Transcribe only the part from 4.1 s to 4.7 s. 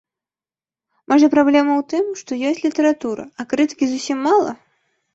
мала?